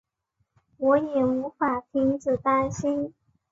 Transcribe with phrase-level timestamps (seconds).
[0.77, 3.13] 我也无法停止担心